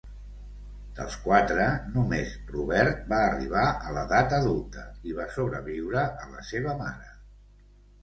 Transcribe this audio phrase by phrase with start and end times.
[0.99, 1.67] Dels quatre,
[1.97, 7.17] només Robert va arribar a l'edat adulta i va sobreviure la seva mare.